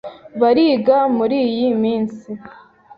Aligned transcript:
Bariga 0.41 0.97
muriyi 1.15 1.67
minsi. 1.81 2.29